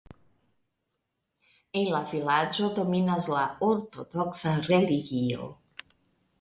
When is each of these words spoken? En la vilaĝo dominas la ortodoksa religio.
En 1.81 1.91
la 1.97 1.99
vilaĝo 2.13 2.71
dominas 2.79 3.29
la 3.35 3.45
ortodoksa 3.69 4.55
religio. 4.73 5.55